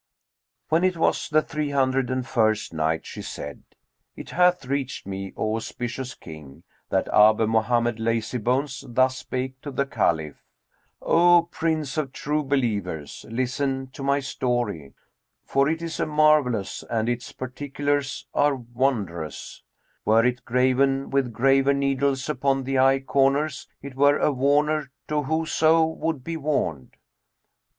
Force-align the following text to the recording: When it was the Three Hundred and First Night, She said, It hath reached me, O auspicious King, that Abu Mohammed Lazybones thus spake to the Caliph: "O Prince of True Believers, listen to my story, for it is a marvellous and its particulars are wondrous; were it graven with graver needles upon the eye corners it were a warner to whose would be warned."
When 0.69 0.83
it 0.83 0.97
was 0.97 1.29
the 1.29 1.43
Three 1.43 1.69
Hundred 1.69 2.09
and 2.09 2.25
First 2.25 2.73
Night, 2.73 3.05
She 3.05 3.21
said, 3.21 3.61
It 4.15 4.31
hath 4.31 4.65
reached 4.65 5.05
me, 5.05 5.31
O 5.37 5.55
auspicious 5.57 6.15
King, 6.15 6.63
that 6.89 7.07
Abu 7.09 7.45
Mohammed 7.45 7.99
Lazybones 7.99 8.83
thus 8.87 9.19
spake 9.19 9.61
to 9.61 9.69
the 9.69 9.85
Caliph: 9.85 10.37
"O 11.03 11.43
Prince 11.51 11.99
of 11.99 12.13
True 12.13 12.41
Believers, 12.43 13.27
listen 13.29 13.91
to 13.93 14.01
my 14.01 14.19
story, 14.19 14.95
for 15.45 15.69
it 15.69 15.83
is 15.83 15.99
a 15.99 16.07
marvellous 16.07 16.83
and 16.89 17.07
its 17.07 17.31
particulars 17.31 18.25
are 18.33 18.55
wondrous; 18.55 19.61
were 20.03 20.25
it 20.25 20.43
graven 20.45 21.11
with 21.11 21.31
graver 21.31 21.73
needles 21.73 22.27
upon 22.27 22.63
the 22.63 22.79
eye 22.79 23.01
corners 23.01 23.67
it 23.83 23.93
were 23.93 24.17
a 24.17 24.31
warner 24.31 24.89
to 25.09 25.21
whose 25.21 25.59
would 25.63 26.23
be 26.23 26.37
warned." 26.37 26.95